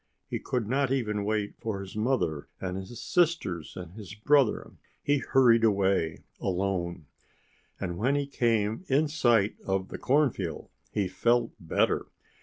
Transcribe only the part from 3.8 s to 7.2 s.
his brother. He hurried away alone.